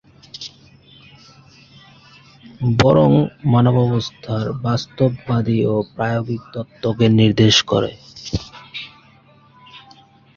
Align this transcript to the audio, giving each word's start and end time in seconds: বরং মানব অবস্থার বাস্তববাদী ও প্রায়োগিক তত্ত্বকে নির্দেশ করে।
বরং 2.79 3.11
মানব 3.45 3.75
অবস্থার 3.87 4.45
বাস্তববাদী 4.61 5.59
ও 5.65 5.75
প্রায়োগিক 5.95 6.41
তত্ত্বকে 6.53 7.05
নির্দেশ 7.19 7.55
করে। 7.63 7.91